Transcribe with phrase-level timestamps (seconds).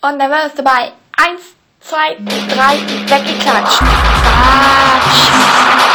[0.00, 0.92] Und dann war es dabei.
[1.16, 1.40] Eins,
[1.80, 2.16] zwei,
[2.48, 3.78] drei, weggeklatscht.
[3.78, 5.87] Quatsch.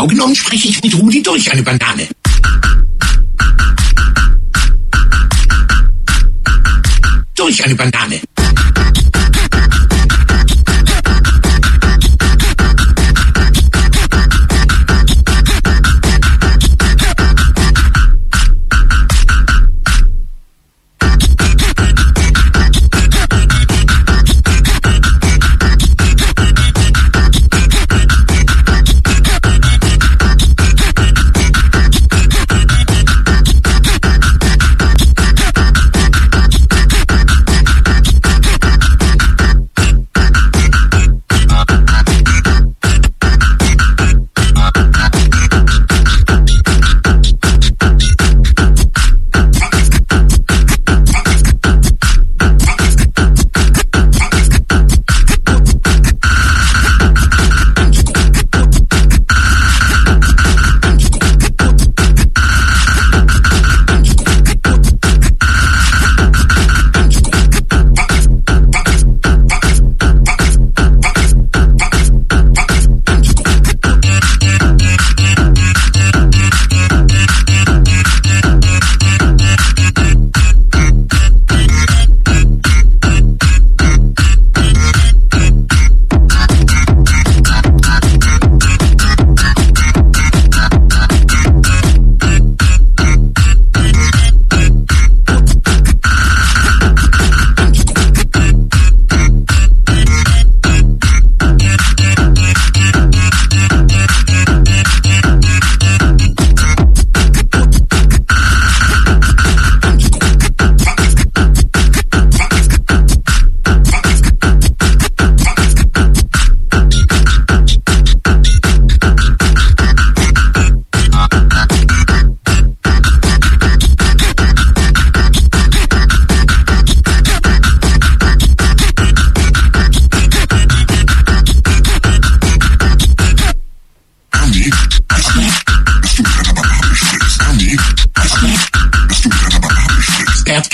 [0.00, 2.08] Genau genommen spreche ich mit Rudi durch eine Banane.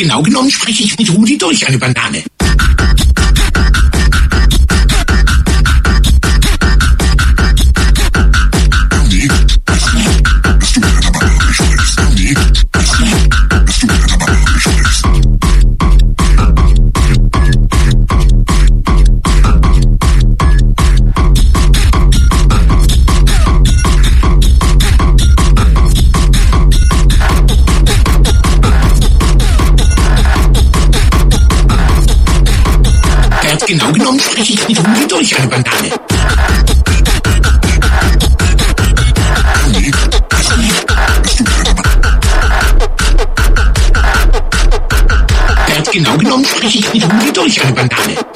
[0.07, 2.23] Genau genommen spreche ich mit Rudi durch eine Banane.
[34.07, 35.91] Genommen spreche ich mit Rudi durch eine Banane.
[45.93, 48.36] Genau genommen spreche ich mit Rudi durch eine Banane.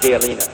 [0.00, 0.49] Violina.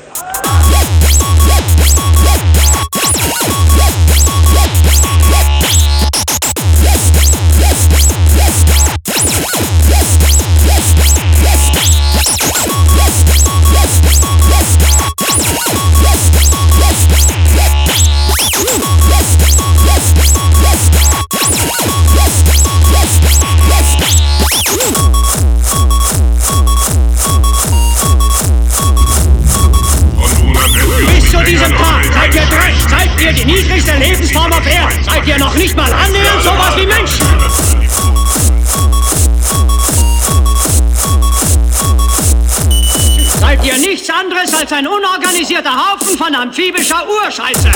[46.36, 47.75] Amphibischer Urscheiße.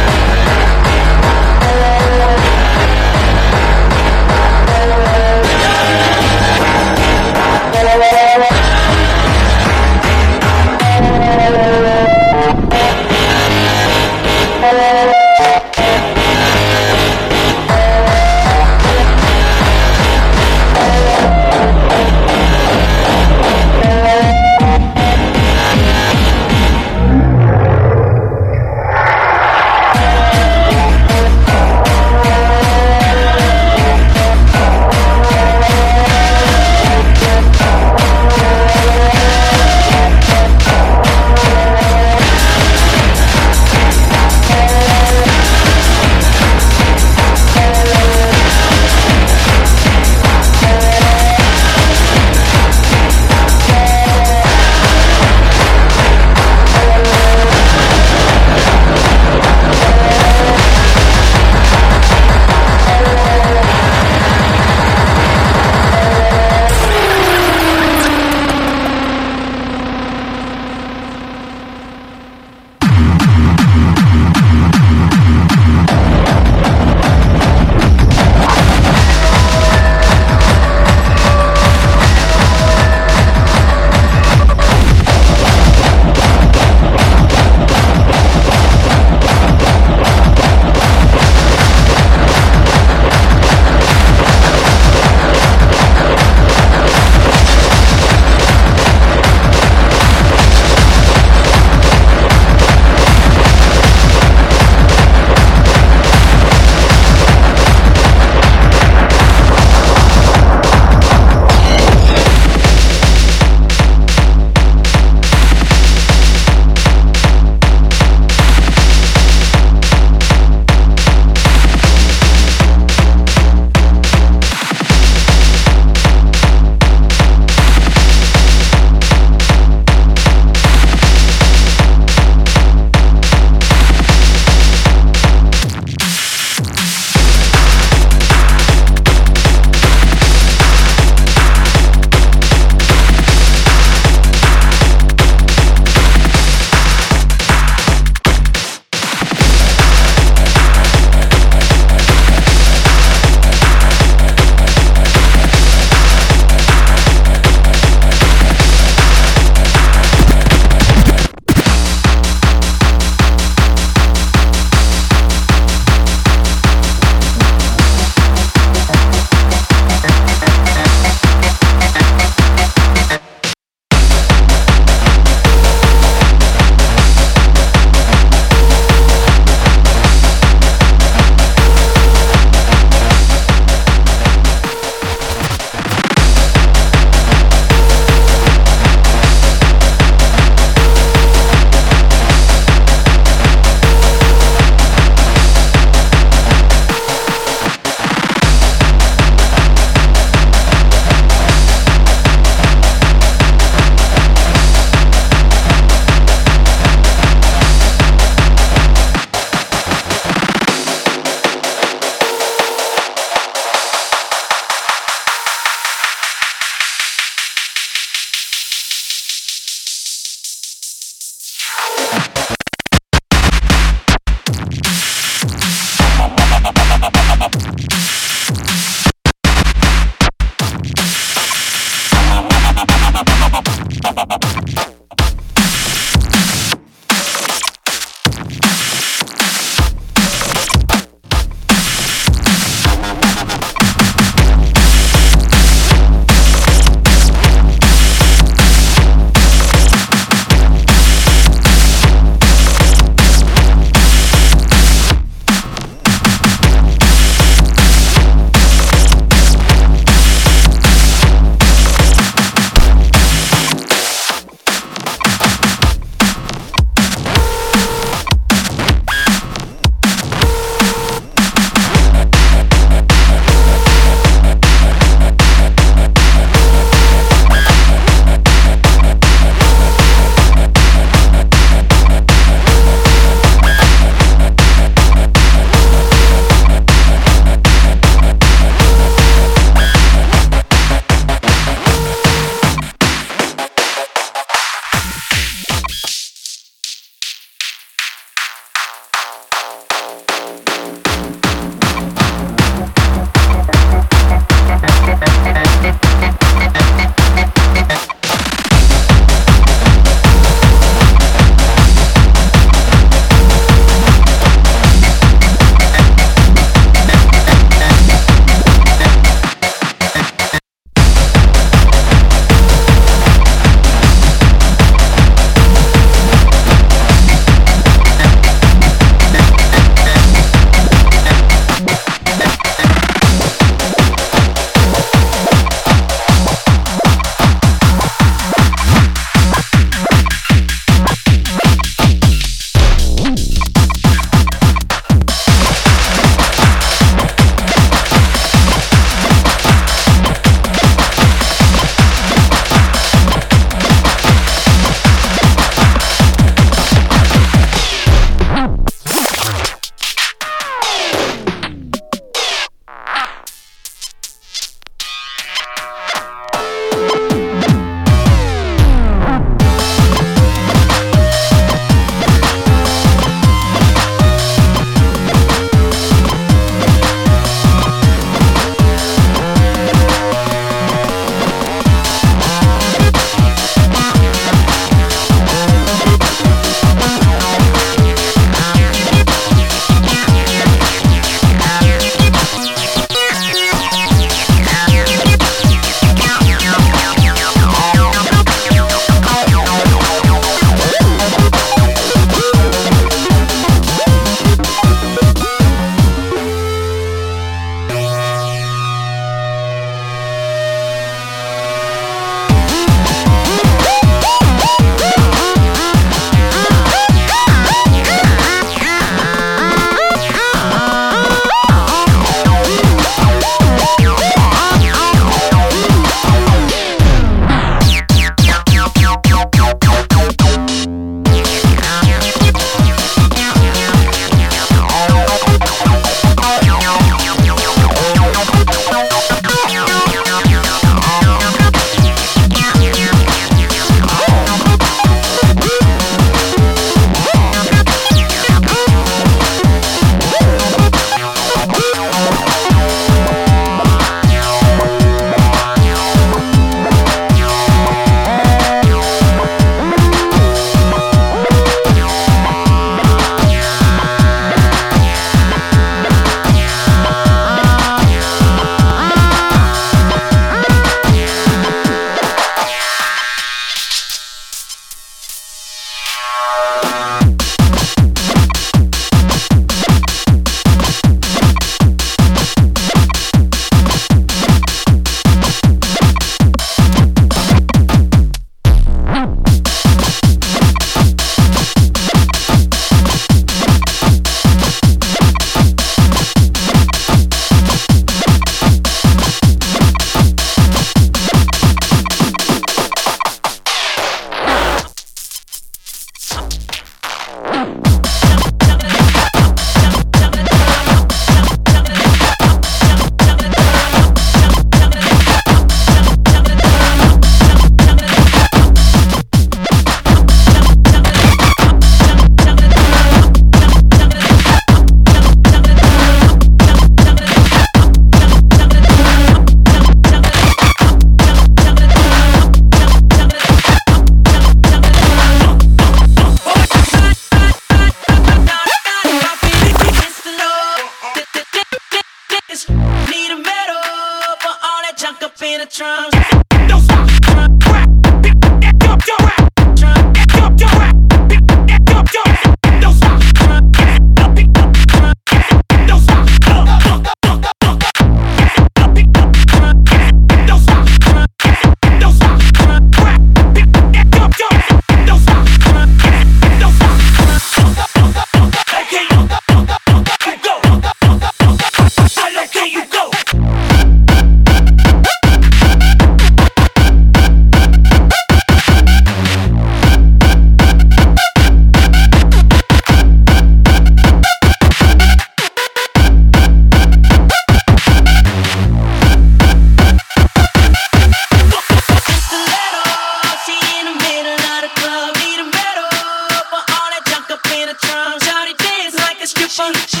[599.61, 600.00] She,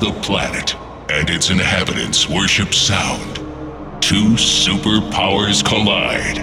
[0.00, 0.74] the planet
[1.10, 3.36] and its inhabitants worship sound.
[4.02, 6.38] Two superpowers collide.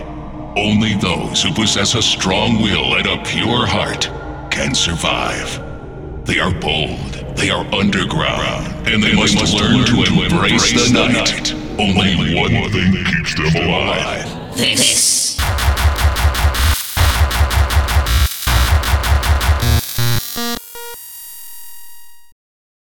[0.55, 4.09] Only those who possess a strong will and a pure heart
[4.51, 5.61] can survive.
[6.25, 11.53] They are bold, they are underground, and they, must, learn, to embrace, the, night.
[11.79, 14.57] Only one thing keeps them alive.
[14.57, 14.96] This